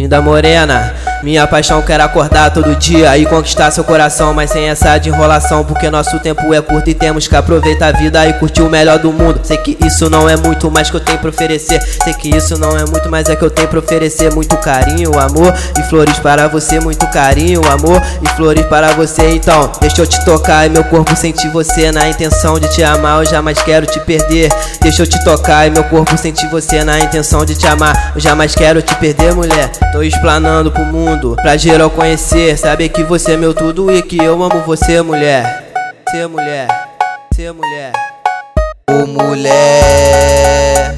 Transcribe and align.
Linda 0.00 0.22
morena, 0.22 0.94
minha 1.22 1.46
paixão 1.46 1.82
quer 1.82 2.00
acordar 2.00 2.50
todo 2.50 2.74
dia 2.76 3.16
e 3.18 3.26
conquistar 3.26 3.70
seu 3.70 3.84
coração, 3.84 4.32
mas 4.32 4.50
sem 4.50 4.68
essa 4.68 4.96
de 4.98 5.08
enrolação, 5.08 5.64
porque 5.64 5.90
nosso 5.90 6.18
tempo 6.18 6.52
é 6.54 6.60
curto 6.62 6.88
e 6.88 6.94
temos 6.94 7.28
que 7.28 7.36
aproveitar 7.36 7.88
a 7.88 7.98
vida 7.98 8.26
e 8.26 8.32
curtir 8.34 8.62
o 8.62 8.70
melhor 8.70 8.98
do 8.98 9.12
mundo. 9.12 9.40
Sei 9.42 9.56
que 9.58 9.76
isso 9.84 10.08
não 10.08 10.28
é 10.28 10.36
muito, 10.36 10.70
mais 10.70 10.90
que 10.90 10.96
eu 10.96 11.00
tenho 11.00 11.18
pra 11.18 11.28
oferecer. 11.28 11.80
Sei 12.02 12.14
que 12.14 12.34
isso 12.34 12.58
não 12.58 12.76
é 12.76 12.84
muito, 12.86 13.10
mas 13.10 13.28
é 13.28 13.36
que 13.36 13.42
eu 13.42 13.50
tenho 13.50 13.68
pra 13.68 13.78
oferecer 13.78 14.32
muito 14.32 14.56
carinho, 14.56 15.18
amor 15.18 15.52
e 15.78 15.82
flores 15.84 16.18
para 16.18 16.48
você, 16.48 16.80
muito 16.80 17.06
carinho, 17.08 17.60
amor 17.70 18.00
e 18.22 18.28
flores 18.28 18.64
para 18.66 18.92
você. 18.92 19.30
Então, 19.30 19.70
deixa 19.80 20.00
eu 20.00 20.06
te 20.06 20.24
tocar 20.24 20.66
e 20.66 20.70
meu 20.70 20.84
corpo 20.84 21.14
sentir 21.14 21.48
você 21.50 21.92
na 21.92 22.08
intenção 22.08 22.58
de 22.58 22.68
te 22.68 22.82
amar, 22.82 23.20
eu 23.20 23.26
jamais 23.26 23.60
quero 23.62 23.86
te 23.86 24.00
perder. 24.00 24.50
Deixa 24.80 25.02
eu 25.02 25.06
te 25.06 25.22
tocar 25.24 25.66
e 25.66 25.70
meu 25.70 25.84
corpo 25.84 26.16
sentir 26.16 26.48
você 26.48 26.82
na 26.84 26.98
intenção 26.98 27.44
de 27.44 27.54
te 27.54 27.66
amar, 27.66 28.12
eu 28.14 28.20
jamais 28.20 28.54
quero 28.54 28.80
te 28.80 28.94
perder, 28.96 29.34
mulher. 29.34 29.70
Tô 29.92 30.02
explanando 30.02 30.70
pro 30.70 30.84
mundo, 30.84 31.09
pra 31.36 31.56
geral 31.56 31.90
conhecer. 31.90 32.56
Saber 32.56 32.88
que 32.88 33.02
você 33.02 33.32
é 33.32 33.36
meu 33.36 33.54
tudo 33.54 33.90
e 33.90 34.02
que 34.02 34.16
eu 34.16 34.42
amo 34.42 34.62
você, 34.66 35.02
mulher. 35.02 35.72
Ser 36.10 36.28
mulher, 36.28 36.68
ser 37.34 37.52
mulher. 37.52 37.92
Ô 38.90 39.06
mulher, 39.06 40.94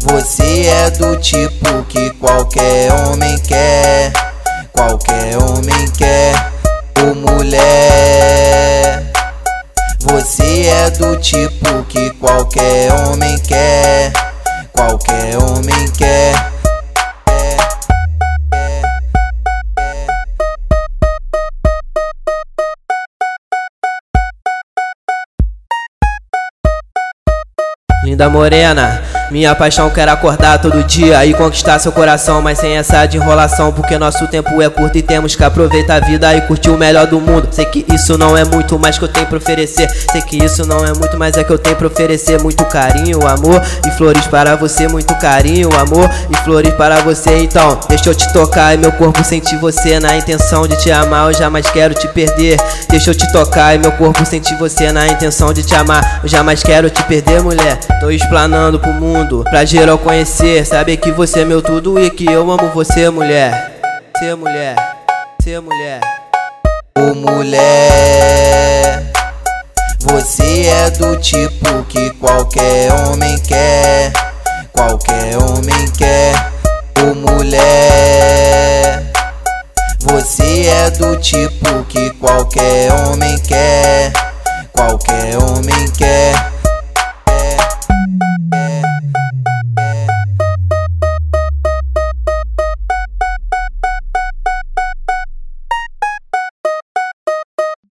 você 0.00 0.66
é 0.66 0.90
do 0.90 1.16
tipo 1.16 1.84
que 1.84 2.10
qualquer 2.10 2.92
homem 2.92 3.38
quer. 3.46 4.12
Qualquer 4.72 5.36
homem 5.38 5.90
quer. 5.96 6.32
Ô 7.00 7.14
mulher, 7.14 9.12
você 10.00 10.66
é 10.66 10.90
do 10.90 11.16
tipo 11.16 11.84
que 11.84 12.10
qualquer 12.10 12.92
homem 12.92 13.38
quer. 13.46 13.77
Linda 28.08 28.30
morena, 28.30 29.02
minha 29.30 29.54
paixão 29.54 29.90
quer 29.90 30.08
acordar 30.08 30.58
todo 30.58 30.82
dia 30.84 31.24
e 31.26 31.34
conquistar 31.34 31.78
seu 31.78 31.92
coração, 31.92 32.40
mas 32.40 32.58
sem 32.58 32.76
essa 32.76 33.04
de 33.06 33.16
enrolação, 33.16 33.72
porque 33.72 33.98
nosso 33.98 34.26
tempo 34.26 34.60
é 34.62 34.68
curto 34.70 34.96
e 34.96 35.02
temos 35.02 35.36
que 35.36 35.44
aproveitar 35.44 35.96
a 35.96 36.06
vida 36.06 36.34
e 36.34 36.40
curtir 36.42 36.70
o 36.70 36.78
melhor 36.78 37.06
do 37.06 37.20
mundo. 37.20 37.48
Sei 37.50 37.64
que 37.66 37.84
isso 37.92 38.16
não 38.16 38.36
é 38.36 38.44
muito, 38.44 38.78
mais 38.78 38.98
que 38.98 39.04
eu 39.04 39.08
tenho 39.08 39.26
pra 39.26 39.36
oferecer. 39.36 39.88
Sei 40.10 40.22
que 40.22 40.42
isso 40.42 40.66
não 40.66 40.84
é 40.84 40.92
muito, 40.94 41.18
mas 41.18 41.36
é 41.36 41.44
que 41.44 41.50
eu 41.50 41.58
tenho 41.58 41.76
pra 41.76 41.86
oferecer 41.86 42.40
muito 42.40 42.64
carinho, 42.64 43.26
amor 43.26 43.60
e 43.86 43.90
flores 43.92 44.26
para 44.26 44.56
você, 44.56 44.88
muito 44.88 45.14
carinho, 45.16 45.68
amor 45.78 46.08
e 46.30 46.36
flores 46.36 46.72
para 46.74 47.00
você. 47.00 47.38
Então, 47.38 47.78
deixa 47.88 48.08
eu 48.08 48.14
te 48.14 48.32
tocar 48.32 48.74
e 48.74 48.78
meu 48.78 48.92
corpo 48.92 49.22
sentir 49.22 49.56
você 49.58 50.00
na 50.00 50.16
intenção 50.16 50.66
de 50.66 50.76
te 50.76 50.90
amar, 50.90 51.28
eu 51.28 51.34
jamais 51.34 51.68
quero 51.70 51.94
te 51.94 52.08
perder. 52.08 52.58
Deixa 52.88 53.10
eu 53.10 53.14
te 53.14 53.30
tocar 53.32 53.74
e 53.74 53.78
meu 53.78 53.92
corpo 53.92 54.24
sentir 54.24 54.56
você 54.56 54.90
na 54.92 55.06
intenção 55.06 55.52
de 55.52 55.62
te 55.62 55.74
amar, 55.74 56.20
eu 56.22 56.28
jamais 56.28 56.62
quero 56.62 56.88
te 56.88 57.02
perder, 57.04 57.42
mulher. 57.42 57.78
Tô 58.00 58.10
explanando 58.10 58.78
pro 58.78 58.92
mundo, 58.92 59.17
pra 59.44 59.64
geral 59.64 59.98
conhecer. 59.98 60.64
Saber 60.64 60.96
que 60.96 61.10
você 61.10 61.40
é 61.40 61.44
meu 61.44 61.62
tudo 61.62 61.98
e 61.98 62.10
que 62.10 62.24
eu 62.26 62.50
amo 62.50 62.70
você, 62.74 63.10
mulher. 63.10 63.80
Ser 64.18 64.36
mulher, 64.36 64.76
ser 65.42 65.60
mulher. 65.60 66.00
Ô 66.98 67.14
mulher, 67.14 69.12
você 70.00 70.66
é 70.66 70.90
do 70.90 71.16
tipo 71.16 71.84
que 71.84 72.10
qualquer 72.10 72.92
homem 72.92 73.38
quer. 73.46 74.12
Qualquer 74.72 75.36
homem 75.38 75.86
quer. 75.96 76.32
Ô 77.00 77.14
mulher, 77.14 79.02
você 80.00 80.66
é 80.66 80.90
do 80.90 81.16
tipo 81.16 81.84
que 81.84 82.10
qualquer 82.10 82.92
homem 82.92 83.38